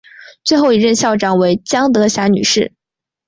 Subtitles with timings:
[0.43, 2.73] 最后一任校长为江德霞女士。